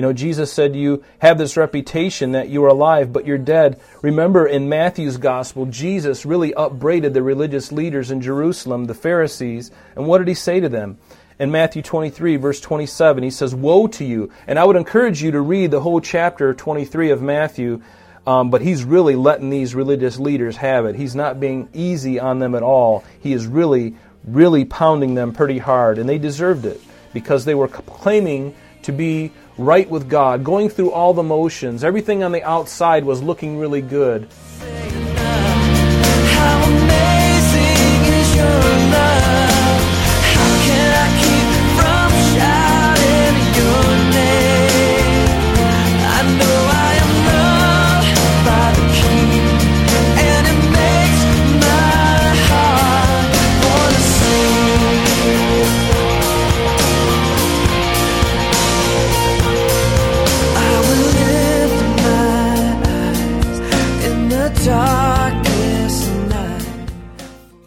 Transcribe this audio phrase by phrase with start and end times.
[0.00, 3.78] You know, Jesus said you have this reputation that you are alive, but you're dead.
[4.00, 10.06] Remember in Matthew's gospel, Jesus really upbraided the religious leaders in Jerusalem, the Pharisees, and
[10.06, 10.96] what did he say to them?
[11.38, 14.32] In Matthew 23, verse 27, he says, Woe to you.
[14.46, 17.82] And I would encourage you to read the whole chapter 23 of Matthew,
[18.26, 20.94] um, but he's really letting these religious leaders have it.
[20.94, 23.04] He's not being easy on them at all.
[23.20, 26.80] He is really, really pounding them pretty hard, and they deserved it
[27.12, 31.84] because they were claiming to be right with God, going through all the motions.
[31.84, 34.28] Everything on the outside was looking really good.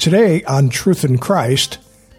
[0.03, 1.77] Today on Truth in Christ,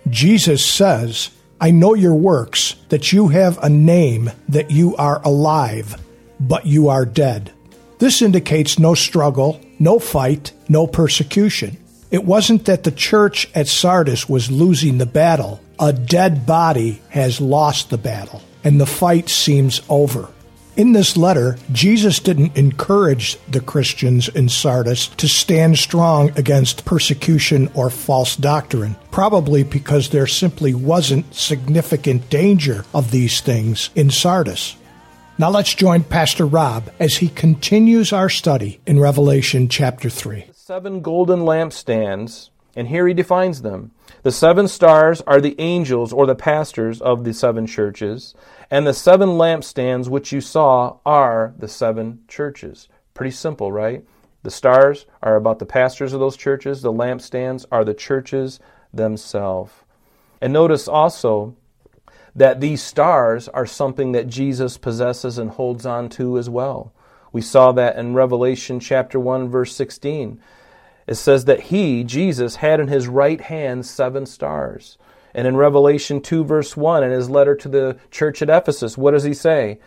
[0.08, 1.28] Jesus says,
[1.60, 6.02] I know your works, that you have a name, that you are alive,
[6.40, 7.52] but you are dead.
[7.98, 11.76] This indicates no struggle, no fight, no persecution.
[12.10, 15.60] It wasn't that the church at Sardis was losing the battle.
[15.78, 20.30] A dead body has lost the battle, and the fight seems over.
[20.76, 27.70] In this letter, Jesus didn't encourage the Christians in Sardis to stand strong against persecution
[27.74, 34.74] or false doctrine, probably because there simply wasn't significant danger of these things in Sardis.
[35.38, 40.46] Now let's join Pastor Rob as he continues our study in Revelation chapter 3.
[40.52, 43.92] Seven golden lampstands, and here he defines them.
[44.22, 48.34] The seven stars are the angels or the pastors of the seven churches,
[48.70, 52.88] and the seven lampstands which you saw are the seven churches.
[53.12, 54.04] Pretty simple, right?
[54.42, 58.60] The stars are about the pastors of those churches, the lampstands are the churches
[58.92, 59.72] themselves.
[60.40, 61.56] And notice also
[62.34, 66.92] that these stars are something that Jesus possesses and holds on to as well.
[67.32, 70.40] We saw that in Revelation chapter 1 verse 16
[71.06, 74.98] it says that he, Jesus, had in his right hand seven stars.
[75.34, 79.10] And in Revelation 2, verse 1, in his letter to the church at Ephesus, what
[79.10, 79.80] does he say?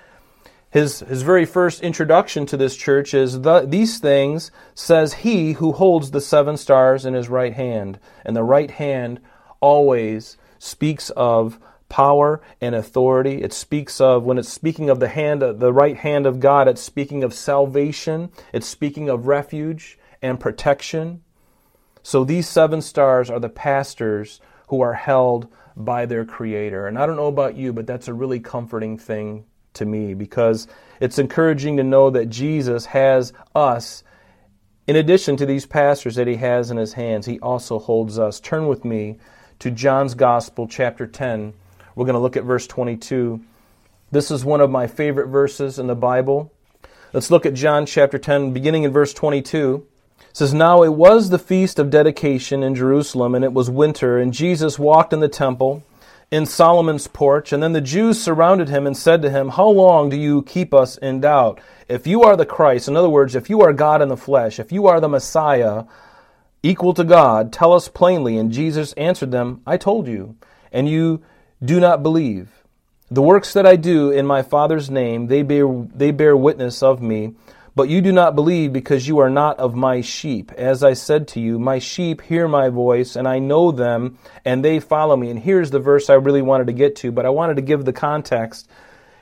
[0.70, 5.72] His, his very first introduction to this church is the, these things says he who
[5.72, 8.00] holds the seven stars in his right hand.
[8.26, 9.22] And the right hand
[9.62, 11.58] always speaks of
[11.88, 13.42] power and authority.
[13.42, 16.82] It speaks of, when it's speaking of the hand, the right hand of God, it's
[16.82, 18.30] speaking of salvation.
[18.52, 19.98] It's speaking of refuge
[20.28, 21.24] and protection.
[22.04, 26.88] So these seven stars are the pastors who are held by their Creator.
[26.88, 30.68] And I don't know about you, but that's a really comforting thing to me because
[31.00, 34.04] it's encouraging to know that Jesus has us.
[34.88, 38.40] In addition to these pastors that he has in his hands, he also holds us.
[38.40, 39.18] Turn with me
[39.60, 41.54] to John's Gospel, chapter 10.
[41.96, 43.42] We're going to look at verse 22.
[44.12, 46.54] This is one of my favorite verses in the Bible.
[47.14, 49.86] Let's look at John chapter 10, beginning in verse 22
[50.34, 54.34] says now it was the feast of dedication in Jerusalem and it was winter and
[54.34, 55.84] Jesus walked in the temple
[56.30, 60.10] in Solomon's porch and then the Jews surrounded him and said to him how long
[60.10, 61.60] do you keep us in doubt?
[61.88, 64.60] If you are the Christ in other words if you are God in the flesh
[64.60, 65.86] if you are the Messiah
[66.62, 70.36] equal to God tell us plainly and Jesus answered them I told you
[70.72, 71.24] and you
[71.64, 72.50] do not believe.
[73.10, 77.02] The works that I do in my Father's name they bear they bear witness of
[77.02, 77.34] me
[77.78, 80.52] but you do not believe because you are not of my sheep.
[80.54, 84.66] As I said to you, my sheep hear my voice, and I know them, and
[84.66, 85.30] they follow me.
[85.30, 87.86] And here's the verse I really wanted to get to, but I wanted to give
[87.86, 88.68] the context.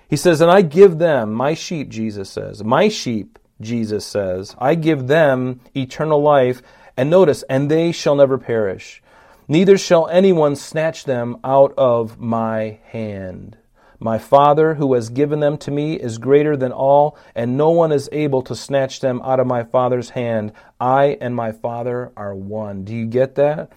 [0.10, 4.76] He says, And I give them, my sheep, Jesus says, my sheep, Jesus says, I
[4.76, 6.62] give them eternal life.
[6.96, 9.04] And notice, and they shall never perish.
[9.50, 13.58] Neither shall anyone snatch them out of my hand.
[14.00, 17.92] My Father, who has given them to me, is greater than all, and no one
[17.92, 20.52] is able to snatch them out of my Father's hand.
[20.80, 22.84] I and my Father are one.
[22.84, 23.72] Do you get that?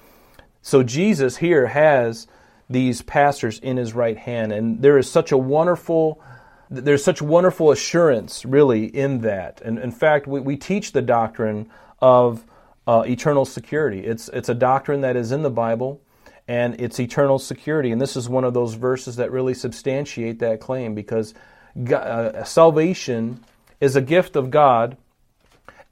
[0.63, 2.27] So Jesus here has
[2.69, 6.21] these pastors in his right hand, and there is such a wonderful
[6.71, 9.63] there's such wonderful assurance really in that.
[9.63, 12.45] And in fact, we, we teach the doctrine of
[12.87, 14.01] uh, eternal security.
[14.01, 16.01] It's, it's a doctrine that is in the Bible
[16.49, 17.93] and it's eternal security.
[17.93, 21.35] And this is one of those verses that really substantiate that claim because
[21.93, 23.45] uh, salvation
[23.81, 24.97] is a gift of God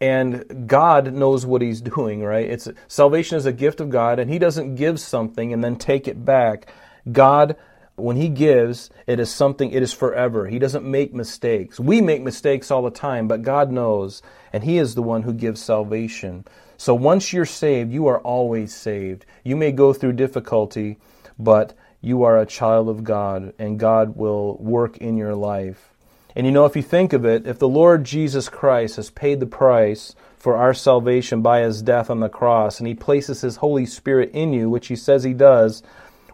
[0.00, 2.48] and God knows what he's doing, right?
[2.48, 6.08] It's salvation is a gift of God and he doesn't give something and then take
[6.08, 6.66] it back.
[7.10, 7.56] God
[7.96, 10.46] when he gives, it is something, it is forever.
[10.46, 11.80] He doesn't make mistakes.
[11.80, 14.22] We make mistakes all the time, but God knows,
[14.52, 16.44] and he is the one who gives salvation.
[16.76, 19.24] So once you're saved, you are always saved.
[19.44, 20.98] You may go through difficulty,
[21.38, 25.92] but you are a child of God, and God will work in your life.
[26.34, 29.40] And you know, if you think of it, if the Lord Jesus Christ has paid
[29.40, 33.56] the price for our salvation by his death on the cross, and he places his
[33.56, 35.82] Holy Spirit in you, which he says he does,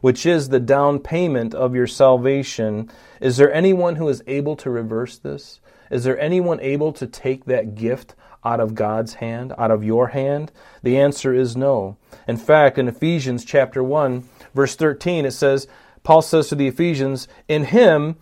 [0.01, 2.91] which is the down payment of your salvation,
[3.21, 5.61] is there anyone who is able to reverse this?
[5.93, 10.09] Is there anyone able to take that gift out of God's hand, out of your
[10.09, 10.53] hand?
[10.83, 11.97] The answer is no.
[12.27, 15.67] In fact, in Ephesians chapter 1, verse 13, it says,
[16.03, 18.17] Paul says to the Ephesians, In him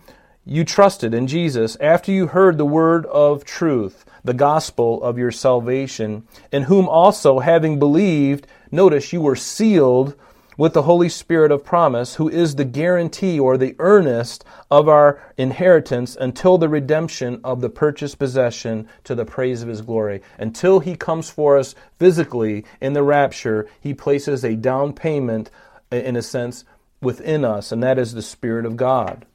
[0.45, 5.31] you trusted in Jesus after you heard the word of truth, the gospel of your
[5.31, 10.15] salvation, in whom also, having believed, notice you were sealed
[10.61, 15.19] with the Holy Spirit of promise, who is the guarantee or the earnest of our
[15.35, 20.21] inheritance until the redemption of the purchased possession to the praise of his glory.
[20.37, 25.49] Until he comes for us physically in the rapture, he places a down payment,
[25.91, 26.63] in a sense,
[27.01, 29.25] within us, and that is the Spirit of God.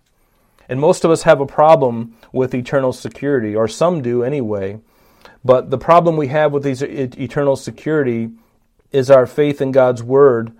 [0.69, 4.79] And most of us have a problem with eternal security, or some do anyway.
[5.45, 8.31] But the problem we have with these eternal security
[8.93, 10.53] is our faith in God's Word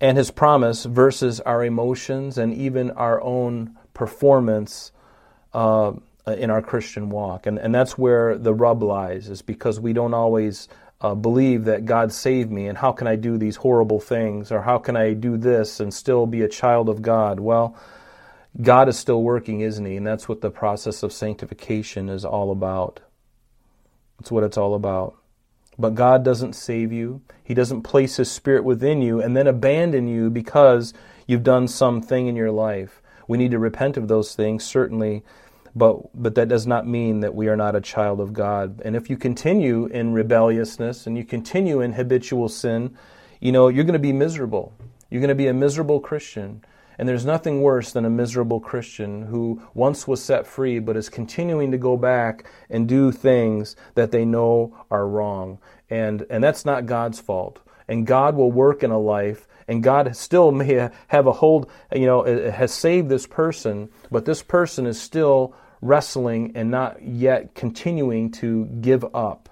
[0.00, 4.92] and His promise versus our emotions and even our own performance
[5.52, 5.92] uh,
[6.26, 7.46] in our Christian walk.
[7.46, 10.68] And, and that's where the rub lies, is because we don't always
[11.00, 14.62] uh, believe that God saved me and how can I do these horrible things or
[14.62, 17.40] how can I do this and still be a child of God?
[17.40, 17.76] Well,
[18.60, 19.96] God is still working, isn't He?
[19.96, 23.00] And that's what the process of sanctification is all about.
[24.18, 25.16] That's what it's all about.
[25.80, 27.22] But God doesn't save you.
[27.42, 30.92] He doesn't place His Spirit within you and then abandon you because
[31.26, 33.00] you've done something in your life.
[33.26, 35.22] We need to repent of those things, certainly,
[35.74, 38.82] but, but that does not mean that we are not a child of God.
[38.84, 42.94] And if you continue in rebelliousness and you continue in habitual sin,
[43.40, 44.74] you know, you're going to be miserable.
[45.08, 46.62] You're going to be a miserable Christian.
[47.00, 51.08] And there's nothing worse than a miserable Christian who once was set free but is
[51.08, 55.60] continuing to go back and do things that they know are wrong.
[55.88, 57.60] And, and that's not God's fault.
[57.88, 62.04] And God will work in a life and God still may have a hold, you
[62.04, 67.02] know, eh, eh, has saved this person, but this person is still wrestling and not
[67.02, 69.48] yet continuing to give up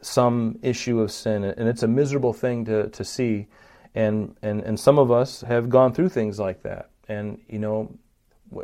[0.00, 1.44] some issue of sin.
[1.44, 3.48] And it's a miserable thing to, to see.
[3.94, 6.90] And, and, and some of us have gone through things like that.
[7.08, 7.92] And, you know,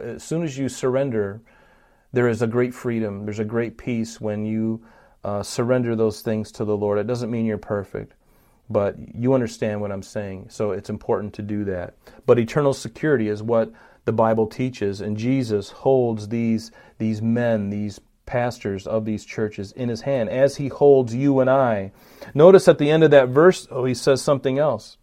[0.01, 1.41] as soon as you surrender,
[2.13, 4.85] there is a great freedom, there's a great peace when you
[5.25, 6.99] uh, surrender those things to the Lord.
[6.99, 8.15] It doesn't mean you're perfect,
[8.71, 10.47] but you understand what I'm saying.
[10.51, 11.95] So it's important to do that.
[12.25, 13.73] But eternal security is what
[14.05, 19.89] the Bible teaches, and Jesus holds these, these men, these pastors of these churches in
[19.89, 21.93] his hand as he holds you and I.
[22.35, 24.97] Notice at the end of that verse, oh, he says something else.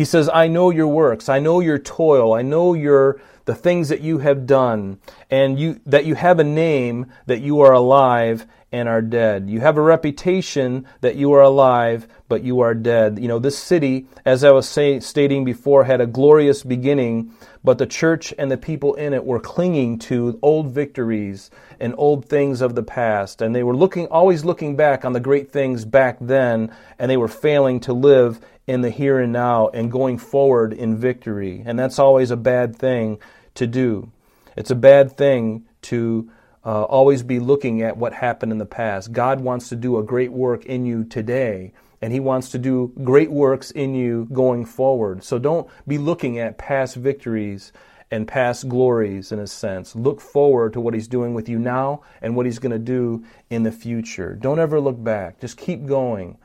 [0.00, 3.90] He says, I know your works, I know your toil, I know your the things
[3.90, 4.98] that you have done,
[5.30, 9.50] and you that you have a name that you are alive and are dead.
[9.50, 13.18] You have a reputation that you are alive, but you are dead.
[13.18, 17.76] You know, this city, as I was say, stating before, had a glorious beginning, but
[17.76, 22.62] the church and the people in it were clinging to old victories and old things
[22.62, 26.16] of the past, and they were looking always looking back on the great things back
[26.22, 28.40] then, and they were failing to live
[28.70, 31.60] in the here and now and going forward in victory.
[31.66, 33.18] And that's always a bad thing
[33.54, 34.12] to do.
[34.56, 36.30] It's a bad thing to
[36.64, 39.10] uh, always be looking at what happened in the past.
[39.10, 42.92] God wants to do a great work in you today, and He wants to do
[43.02, 45.24] great works in you going forward.
[45.24, 47.72] So don't be looking at past victories
[48.12, 49.96] and past glories in a sense.
[49.96, 53.24] Look forward to what He's doing with you now and what He's going to do
[53.48, 54.36] in the future.
[54.40, 55.40] Don't ever look back.
[55.40, 56.38] Just keep going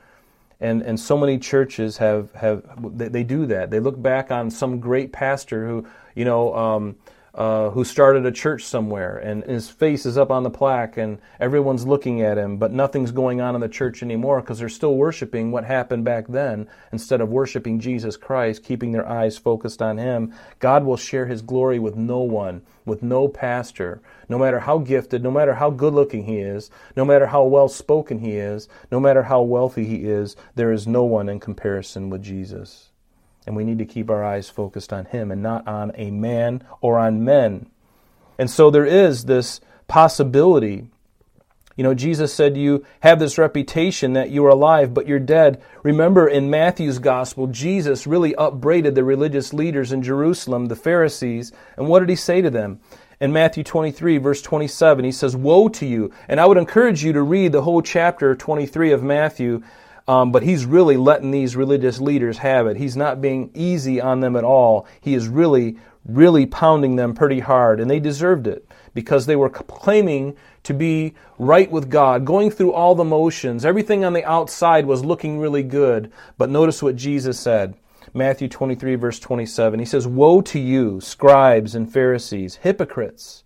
[0.66, 2.64] and and so many churches have have
[2.98, 3.70] they, they, do that.
[3.70, 6.96] They look back on some great pastor who you know um,
[7.36, 11.20] uh, who started a church somewhere and his face is up on the plaque and
[11.38, 14.96] everyone's looking at him, but nothing's going on in the church anymore because they're still
[14.96, 19.98] worshiping what happened back then instead of worshiping Jesus Christ, keeping their eyes focused on
[19.98, 20.34] him.
[20.60, 25.22] God will share his glory with no one, with no pastor, no matter how gifted,
[25.22, 29.00] no matter how good looking he is, no matter how well spoken he is, no
[29.02, 32.92] matter how wealthy he is, there is no one in comparison with Jesus.
[33.46, 36.64] And we need to keep our eyes focused on Him and not on a man
[36.82, 37.68] or on men.
[38.38, 40.88] And so there is this possibility.
[41.76, 45.62] You know, Jesus said, You have this reputation that you are alive, but you're dead.
[45.84, 51.52] Remember, in Matthew's gospel, Jesus really upbraided the religious leaders in Jerusalem, the Pharisees.
[51.78, 52.80] And what did he say to them?
[53.20, 56.12] In Matthew 23, verse 27, he says, Woe to you.
[56.28, 59.64] And I would encourage you to read the whole chapter 23 of Matthew
[60.08, 62.78] um, but he's really letting these religious leaders have it.
[62.78, 64.88] He's not being easy on them at all.
[65.02, 69.50] He is really, really pounding them pretty hard, and they deserved it because they were
[69.50, 73.66] claiming to be right with God, going through all the motions.
[73.66, 76.12] Everything on the outside was looking really good.
[76.38, 77.76] But notice what Jesus said.
[78.14, 79.80] Matthew 23, verse 27.
[79.80, 83.44] He says, Woe to you, scribes and Pharisees, hypocrites!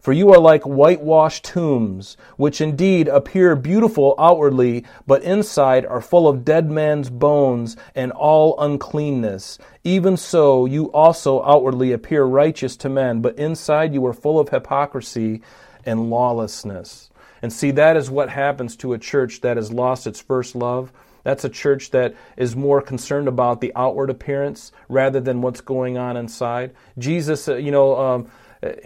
[0.00, 6.26] For you are like whitewashed tombs, which indeed appear beautiful outwardly, but inside are full
[6.26, 9.58] of dead men's bones and all uncleanness.
[9.84, 14.48] Even so, you also outwardly appear righteous to men, but inside you are full of
[14.48, 15.42] hypocrisy
[15.84, 17.10] and lawlessness.
[17.42, 20.92] And see, that is what happens to a church that has lost its first love.
[21.24, 25.98] That's a church that is more concerned about the outward appearance rather than what's going
[25.98, 26.72] on inside.
[26.98, 28.30] Jesus, uh, you know, um,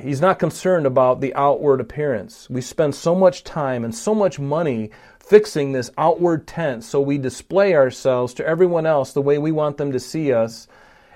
[0.00, 2.48] He's not concerned about the outward appearance.
[2.48, 7.18] We spend so much time and so much money fixing this outward tent so we
[7.18, 10.68] display ourselves to everyone else the way we want them to see us,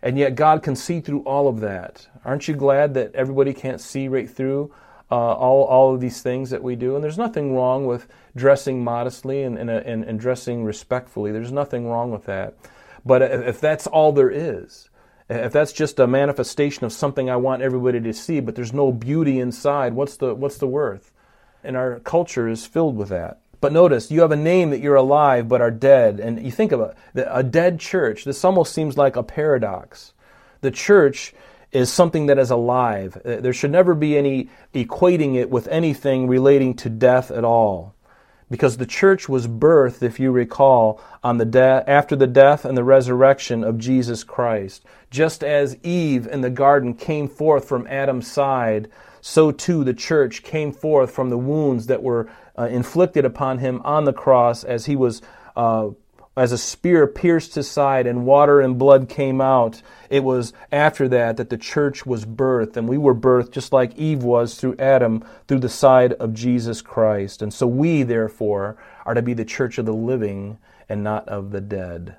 [0.02, 2.08] and yet God can see through all of that.
[2.24, 4.72] Aren't you glad that everybody can't see right through
[5.10, 6.96] uh, all, all of these things that we do?
[6.96, 11.30] And there's nothing wrong with dressing modestly and, and, and, and dressing respectfully.
[11.30, 12.54] There's nothing wrong with that.
[13.04, 14.90] But if that's all there is,
[15.28, 18.92] if that's just a manifestation of something I want everybody to see, but there's no
[18.92, 21.12] beauty inside, what's the, what's the worth?
[21.62, 23.40] And our culture is filled with that.
[23.60, 26.20] But notice, you have a name that you're alive but are dead.
[26.20, 28.24] And you think about it, a dead church.
[28.24, 30.12] This almost seems like a paradox.
[30.60, 31.34] The church
[31.72, 33.20] is something that is alive.
[33.24, 37.94] Uh, there should never be any equating it with anything relating to death at all
[38.50, 42.76] because the church was birthed, if you recall, on the de- after the death and
[42.76, 44.84] the resurrection of Jesus Christ.
[45.10, 48.88] Just as Eve in the garden came forth from Adam's side,
[49.20, 53.80] so too the church came forth from the wounds that were uh, inflicted upon him
[53.84, 55.22] on the cross as he was
[55.56, 55.88] uh,
[56.38, 61.08] as a spear pierced his side and water and blood came out, it was after
[61.08, 62.76] that that the church was birthed.
[62.76, 66.80] And we were birthed just like Eve was through Adam, through the side of Jesus
[66.80, 67.42] Christ.
[67.42, 71.50] And so we, therefore, are to be the church of the living and not of
[71.50, 72.16] the dead.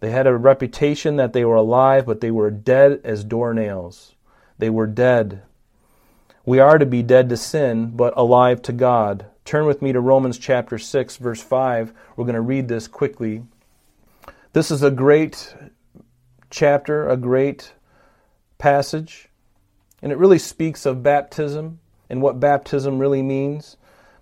[0.00, 4.12] They had a reputation that they were alive, but they were dead as doornails.
[4.58, 5.42] They were dead.
[6.46, 9.26] We are to be dead to sin, but alive to God.
[9.44, 11.92] Turn with me to Romans chapter 6, verse 5.
[12.16, 13.42] We're going to read this quickly.
[14.52, 15.54] This is a great
[16.50, 17.72] chapter, a great
[18.58, 19.28] passage,
[20.02, 23.76] and it really speaks of baptism and what baptism really means.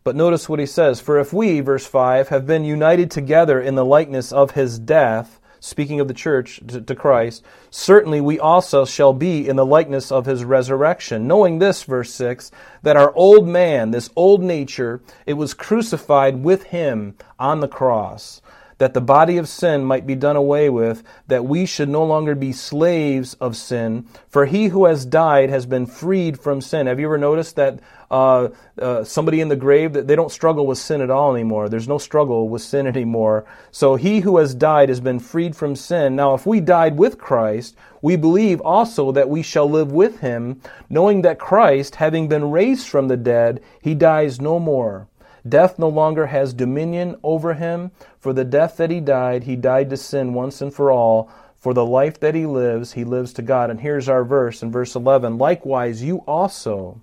[0.05, 3.75] But notice what he says For if we, verse 5, have been united together in
[3.75, 9.13] the likeness of his death, speaking of the church to, Christ, certainly we also shall
[9.13, 11.27] be in the likeness of his resurrection.
[11.27, 12.51] Knowing this, verse 6,
[12.83, 18.41] that our old man, this old nature, it was crucified with him on the cross,
[18.79, 22.35] that the body of sin might be done away with, that we should no longer
[22.35, 24.07] be slaves of sin.
[24.29, 26.87] For he who has died has been freed from sin.
[26.87, 27.81] Have you ever noticed that
[28.11, 28.49] uh,
[28.81, 31.69] uh, somebody in the grave, that they don't struggle with sin at all anymore.
[31.69, 33.45] There's no struggle with sin anymore.
[33.71, 36.17] So he who has died has been freed from sin.
[36.17, 40.61] Now, if we died with Christ, we believe also that we shall live with him,
[40.89, 45.08] knowing that Christ, having been raised from the dead, he dies no more.
[45.47, 47.91] Death no longer has dominion over him.
[48.19, 51.31] For the death that he died, he died to sin once and for all.
[51.57, 53.71] For the life that he lives, he lives to God.
[53.71, 57.01] And here's our verse in verse 11 Likewise, you also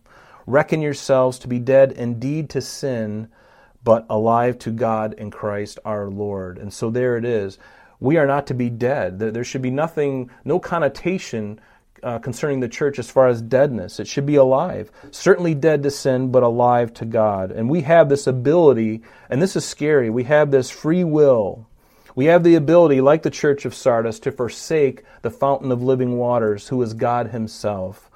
[0.47, 3.29] Reckon yourselves to be dead indeed to sin,
[3.83, 6.57] but alive to God in Christ our Lord.
[6.57, 7.57] And so there it is.
[7.99, 9.19] We are not to be dead.
[9.19, 11.59] There should be nothing, no connotation
[12.05, 13.99] uh, concerning the church as far as deadness.
[13.99, 14.91] It should be alive.
[15.11, 17.51] Certainly dead to sin, but alive to God.
[17.51, 21.67] And we have this ability, and this is scary, we have this free will.
[22.15, 26.17] We have the ability, like the church of Sardis, to forsake the fountain of living
[26.17, 28.09] waters, who is God Himself.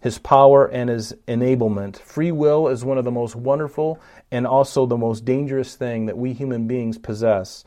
[0.00, 1.98] his power and his enablement.
[1.98, 6.16] Free will is one of the most wonderful and also the most dangerous thing that
[6.16, 7.64] we human beings possess.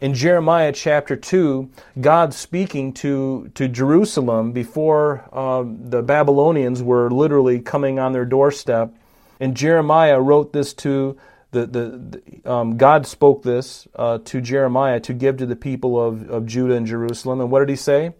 [0.00, 7.60] In Jeremiah chapter 2, God speaking to, to Jerusalem before uh, the Babylonians were literally
[7.60, 8.94] coming on their doorstep.
[9.40, 11.16] And Jeremiah wrote this to
[11.52, 16.02] the, the, the um, God spoke this uh, to Jeremiah to give to the people
[16.02, 17.40] of, of Judah and Jerusalem.
[17.40, 18.12] And what did he say?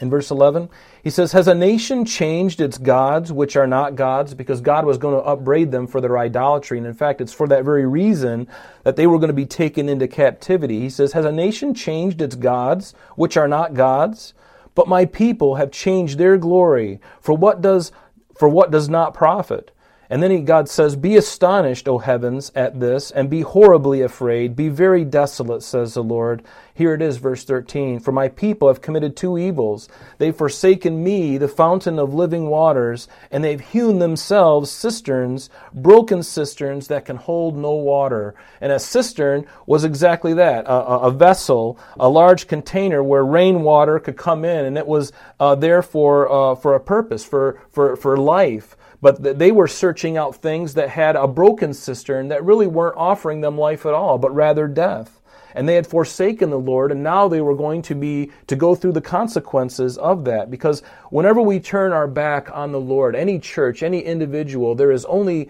[0.00, 0.68] In verse 11,
[1.02, 4.32] he says, Has a nation changed its gods, which are not gods?
[4.32, 6.78] Because God was going to upbraid them for their idolatry.
[6.78, 8.46] And in fact, it's for that very reason
[8.84, 10.78] that they were going to be taken into captivity.
[10.78, 14.34] He says, Has a nation changed its gods, which are not gods?
[14.76, 17.90] But my people have changed their glory for what does,
[18.36, 19.72] for what does not profit.
[20.10, 24.56] And then God says, Be astonished, O heavens, at this, and be horribly afraid.
[24.56, 26.42] Be very desolate, says the Lord.
[26.72, 27.98] Here it is, verse 13.
[27.98, 29.88] For my people have committed two evils.
[30.16, 36.88] They've forsaken me, the fountain of living waters, and they've hewn themselves cisterns, broken cisterns
[36.88, 38.34] that can hold no water.
[38.60, 44.16] And a cistern was exactly that a, a vessel, a large container where rainwater could
[44.16, 48.16] come in, and it was uh, there for, uh, for a purpose, for, for, for
[48.16, 48.76] life.
[49.00, 53.40] But they were searching out things that had a broken cistern that really weren't offering
[53.40, 55.20] them life at all, but rather death.
[55.54, 58.74] And they had forsaken the Lord, and now they were going to be to go
[58.74, 60.50] through the consequences of that.
[60.50, 65.04] Because whenever we turn our back on the Lord, any church, any individual, there is
[65.06, 65.48] only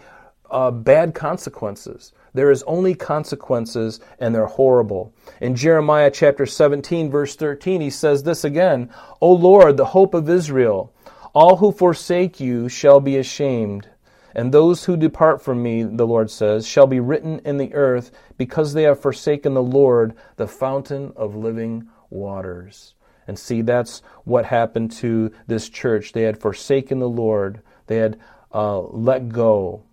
[0.51, 2.13] uh, bad consequences.
[2.35, 5.13] There is only consequences, and they're horrible.
[5.41, 8.91] In Jeremiah chapter 17, verse 13, he says this again
[9.21, 10.93] O Lord, the hope of Israel.
[11.41, 13.89] All who forsake you shall be ashamed,
[14.35, 18.11] and those who depart from me, the Lord says, shall be written in the earth,
[18.37, 22.95] because they have forsaken the Lord, the fountain of living waters.
[23.29, 26.11] And see, that's what happened to this church.
[26.11, 28.19] They had forsaken the Lord, they had
[28.53, 29.85] uh, let go.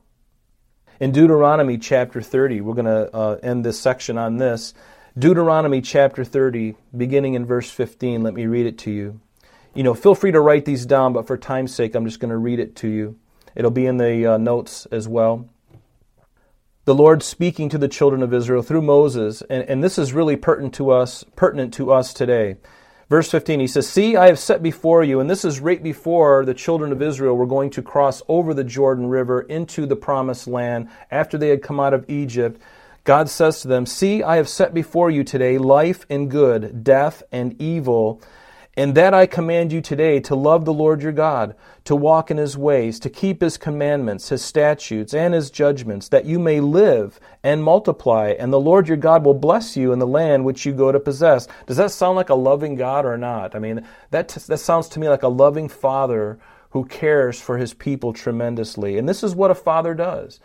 [0.99, 4.73] In Deuteronomy chapter 30, we're going to uh, end this section on this.
[5.15, 9.21] Deuteronomy chapter 30, beginning in verse 15, let me read it to you
[9.75, 12.31] you know, feel free to write these down, but for time's sake, I'm just going
[12.31, 13.19] to read it to you.
[13.55, 15.47] It'll be in the uh, notes as well.
[16.85, 20.35] The Lord speaking to the children of Israel through Moses, and, and this is really
[20.35, 22.57] pertinent to us, pertinent to us today.
[23.09, 26.45] Verse 15, he says, See, I have set before you, and this is right before
[26.45, 30.47] the children of Israel were going to cross over the Jordan River into the promised
[30.47, 32.61] land after they had come out of Egypt.
[33.03, 37.21] God says to them, See, I have set before you today life and good, death
[37.31, 38.21] and evil.
[38.77, 42.35] And that I command you today to love the Lord your God, to walk in
[42.35, 47.19] his ways, to keep his commandments, his statutes, and his judgments, that you may live
[47.41, 50.73] and multiply, and the Lord your God will bless you in the land which you
[50.73, 51.47] go to possess.
[51.67, 53.55] Does that sound like a loving God or not?
[53.55, 56.37] I mean, that, that sounds to me like a loving father
[56.71, 58.97] who cares for his people tremendously.
[58.97, 60.41] And this is what a father does.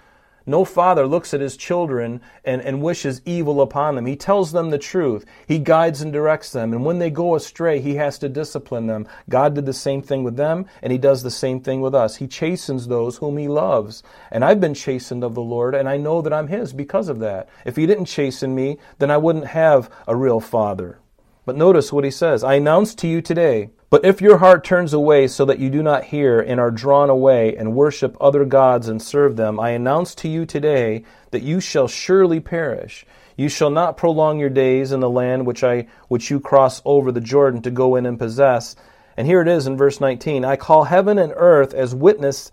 [0.46, 4.06] No father looks at his children and, and wishes evil upon them.
[4.06, 5.24] He tells them the truth.
[5.46, 6.72] He guides and directs them.
[6.72, 9.06] And when they go astray, he has to discipline them.
[9.28, 12.16] God did the same thing with them, and he does the same thing with us.
[12.16, 14.02] He chastens those whom he loves.
[14.30, 17.18] And I've been chastened of the Lord, and I know that I'm his because of
[17.20, 17.48] that.
[17.64, 20.98] If he didn't chasten me, then I wouldn't have a real father.
[21.44, 24.92] But notice what he says I announce to you today but if your heart turns
[24.92, 28.86] away so that you do not hear and are drawn away and worship other gods
[28.86, 33.04] and serve them, I announce to you today that you shall surely perish.
[33.36, 37.10] You shall not prolong your days in the land which I which you cross over
[37.10, 38.76] the Jordan to go in and possess.
[39.16, 42.52] And here it is in verse 19, I call heaven and earth as witness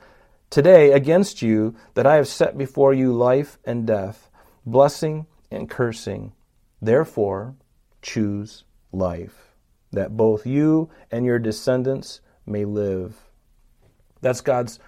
[0.49, 4.31] today against you that I have set before you life and death,
[4.65, 6.33] blessing and cursing.
[6.81, 7.53] Therefore,
[8.01, 9.46] choose life
[9.91, 13.15] that both you and your descendants may live.
[14.21, 14.79] That's God's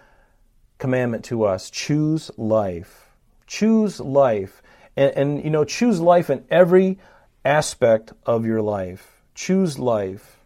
[0.77, 1.69] commandment to us.
[1.69, 3.09] Choose life.
[3.47, 4.61] Choose life.
[4.95, 6.99] And, and, you know, choose life in every
[7.45, 9.21] aspect of your life.
[9.35, 10.39] Choose life.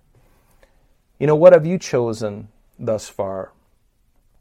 [1.20, 3.52] You know, what have you chosen thus far?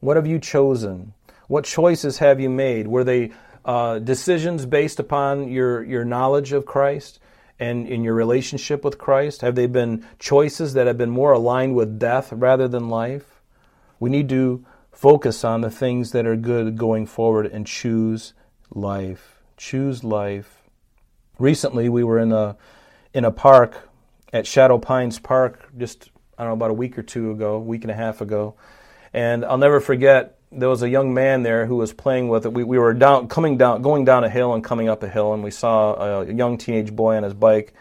[0.00, 1.14] What have you chosen?
[1.46, 2.88] What choices have you made?
[2.88, 3.30] Were they
[3.64, 7.20] uh, decisions based upon your, your knowledge of Christ?
[7.62, 9.40] And in your relationship with Christ?
[9.42, 13.40] Have they been choices that have been more aligned with death rather than life?
[14.00, 18.34] We need to focus on the things that are good going forward and choose
[18.70, 19.42] life.
[19.56, 20.62] Choose life.
[21.38, 22.56] Recently, we were in a
[23.14, 23.88] in a park
[24.32, 27.82] at Shadow Pines Park just I don't know about a week or two ago, week
[27.82, 28.56] and a half ago,
[29.12, 32.52] and I'll never forget there was a young man there who was playing with it.
[32.52, 35.32] We, we were down, coming down, going down a hill and coming up a hill,
[35.32, 37.74] and we saw a young teenage boy on his bike,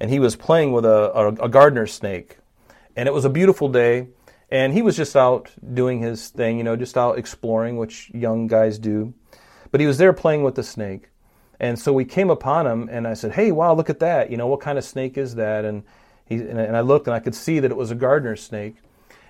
[0.00, 2.38] and he was playing with a, a, a gardener snake.
[2.96, 4.08] And it was a beautiful day,
[4.50, 8.46] And he was just out doing his thing, you know, just out exploring, which young
[8.46, 9.14] guys do.
[9.72, 11.10] But he was there playing with the snake.
[11.58, 14.30] And so we came upon him, and I said, "Hey, wow, look at that!
[14.30, 15.82] You know, what kind of snake is that?" And
[16.26, 18.76] he and I looked, and I could see that it was a gardener snake.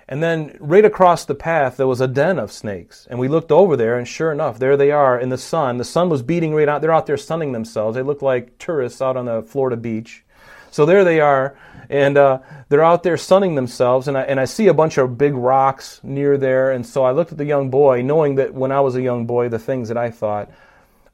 [0.07, 3.07] And then right across the path, there was a den of snakes.
[3.09, 5.77] And we looked over there, and sure enough, there they are in the sun.
[5.77, 6.81] The sun was beating right out.
[6.81, 7.95] They're out there sunning themselves.
[7.95, 10.23] They look like tourists out on the Florida beach.
[10.69, 11.57] So there they are,
[11.89, 12.39] and uh,
[12.69, 14.07] they're out there sunning themselves.
[14.07, 16.71] And I, and I see a bunch of big rocks near there.
[16.71, 19.25] And so I looked at the young boy, knowing that when I was a young
[19.25, 20.51] boy, the things that I thought.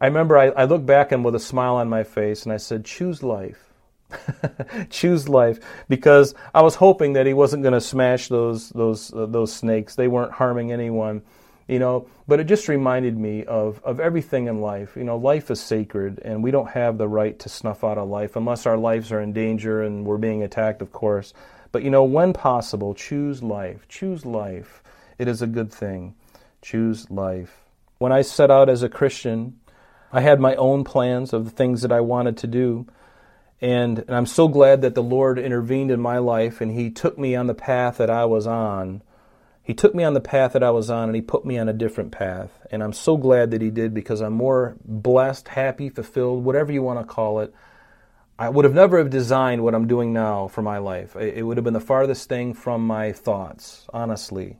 [0.01, 2.57] I remember I, I looked back and with a smile on my face, and I
[2.57, 3.70] said, Choose life.
[4.89, 9.25] choose life because I was hoping that he wasn't going to smash those those uh,
[9.25, 9.95] those snakes.
[9.95, 11.21] They weren't harming anyone,
[11.67, 12.07] you know.
[12.27, 14.95] But it just reminded me of of everything in life.
[14.95, 18.03] You know, life is sacred, and we don't have the right to snuff out a
[18.03, 21.33] life unless our lives are in danger and we're being attacked, of course.
[21.71, 23.87] But you know, when possible, choose life.
[23.87, 24.83] Choose life.
[25.17, 26.15] It is a good thing.
[26.61, 27.57] Choose life.
[27.97, 29.59] When I set out as a Christian,
[30.11, 32.87] I had my own plans of the things that I wanted to do.
[33.61, 37.17] And, and, I'm so glad that the Lord intervened in my life and He took
[37.17, 39.03] me on the path that I was on.
[39.61, 41.69] He took me on the path that I was on and He put me on
[41.69, 42.49] a different path.
[42.71, 46.81] And I'm so glad that He did because I'm more blessed, happy, fulfilled, whatever you
[46.81, 47.53] want to call it.
[48.39, 51.15] I would have never have designed what I'm doing now for my life.
[51.15, 54.57] It would have been the farthest thing from my thoughts, honestly.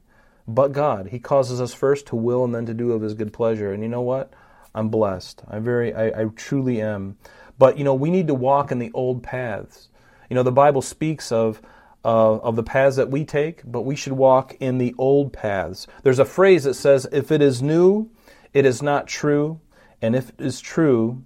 [0.47, 3.33] But God, He causes us first to will and then to do of His good
[3.33, 3.73] pleasure.
[3.73, 4.31] And you know what?
[4.75, 5.41] I'm blessed.
[5.47, 7.17] I'm very, I, I truly am.
[7.57, 9.89] But you know, we need to walk in the old paths.
[10.29, 11.61] You know, the Bible speaks of
[12.03, 15.87] uh, of the paths that we take, but we should walk in the old paths.
[16.03, 18.09] There's a phrase that says, "If it is new,
[18.53, 19.59] it is not true,
[20.01, 21.23] and if it is true,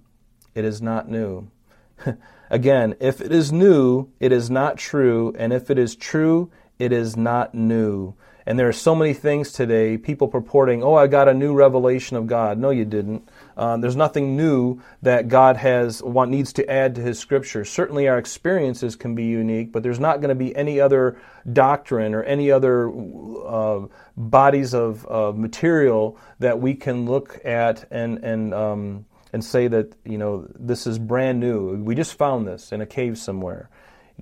[0.54, 1.48] it is not new."
[2.50, 6.92] Again, if it is new, it is not true, and if it is true, it
[6.92, 8.14] is not new.
[8.46, 12.16] And there are so many things today, people purporting, oh, I got a new revelation
[12.16, 12.58] of God.
[12.58, 13.28] No, you didn't.
[13.56, 17.64] Uh, there's nothing new that God has needs to add to His Scripture.
[17.64, 21.18] Certainly, our experiences can be unique, but there's not going to be any other
[21.50, 28.18] doctrine or any other uh, bodies of, of material that we can look at and
[28.18, 31.82] and um, and say that you know this is brand new.
[31.82, 33.70] We just found this in a cave somewhere.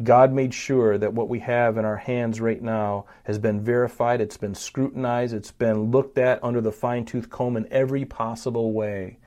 [0.03, 4.21] God made sure that what we have in our hands right now has been verified,
[4.21, 8.73] it's been scrutinized, it's been looked at under the fine tooth comb in every possible
[8.73, 9.19] way.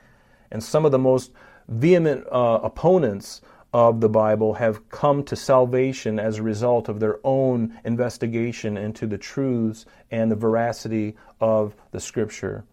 [0.52, 1.32] And some of the most
[1.68, 3.42] vehement uh, opponents
[3.74, 9.06] of the Bible have come to salvation as a result of their own investigation into
[9.06, 12.64] the truths and the veracity of the Scripture.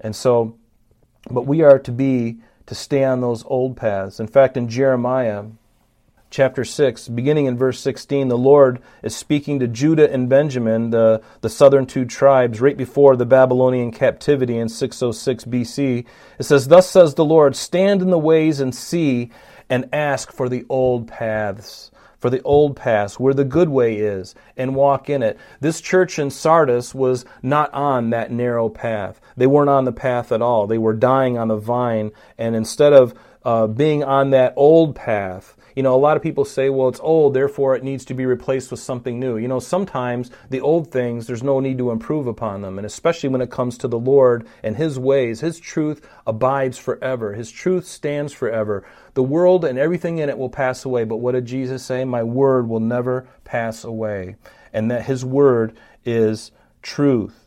[0.00, 0.56] And so,
[1.30, 4.20] but we are to be, to stay on those old paths.
[4.20, 5.44] In fact, in Jeremiah,
[6.30, 11.22] chapter 6, beginning in verse 16, the Lord is speaking to Judah and Benjamin, the,
[11.40, 16.06] the southern two tribes, right before the Babylonian captivity in 606 BC.
[16.38, 19.30] It says, Thus says the Lord, stand in the ways and see,
[19.68, 21.90] and ask for the old paths.
[22.20, 25.38] For the old paths, where the good way is, and walk in it.
[25.60, 29.22] This church in Sardis was not on that narrow path.
[29.38, 30.66] They weren't on the path at all.
[30.66, 33.14] They were dying on the vine, and instead of
[33.44, 37.00] uh, being on that old path, you know, a lot of people say, well, it's
[37.00, 39.36] old, therefore it needs to be replaced with something new.
[39.36, 42.78] You know, sometimes the old things, there's no need to improve upon them.
[42.78, 47.34] And especially when it comes to the Lord and His ways, His truth abides forever.
[47.34, 48.84] His truth stands forever.
[49.14, 51.04] The world and everything in it will pass away.
[51.04, 52.04] But what did Jesus say?
[52.04, 54.36] My word will never pass away.
[54.72, 56.50] And that His word is
[56.82, 57.39] truth.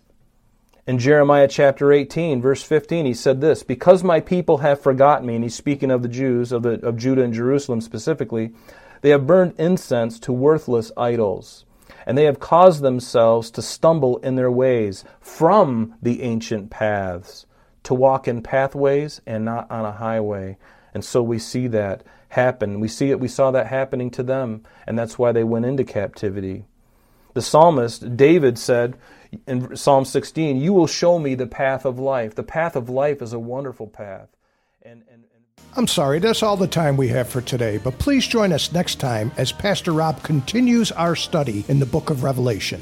[0.85, 5.35] In Jeremiah chapter 18, verse 15, he said this Because my people have forgotten me,
[5.35, 8.51] and he's speaking of the Jews, of, the, of Judah and Jerusalem specifically,
[8.99, 11.63] they have burned incense to worthless idols,
[12.05, 17.45] and they have caused themselves to stumble in their ways from the ancient paths,
[17.83, 20.57] to walk in pathways and not on a highway.
[20.93, 22.81] And so we see that happen.
[22.81, 25.85] We see it, we saw that happening to them, and that's why they went into
[25.85, 26.65] captivity.
[27.33, 28.95] The psalmist, David, said,
[29.47, 32.35] in Psalm 16, you will show me the path of life.
[32.35, 34.29] The path of life is a wonderful path.
[34.81, 35.43] And, and, and
[35.75, 38.99] I'm sorry, that's all the time we have for today, but please join us next
[38.99, 42.81] time as Pastor Rob continues our study in the book of Revelation.